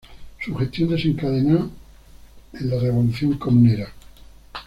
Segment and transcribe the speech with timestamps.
[0.43, 1.69] Su gestión desencadenó
[2.53, 3.93] en la Revolución Comunera.